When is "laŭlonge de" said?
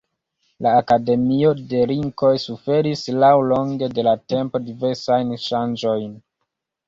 3.23-4.05